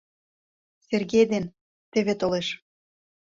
Сергей 0.87 1.25
ден... 1.31 1.45
теве 1.91 2.13
толеш. 2.21 2.47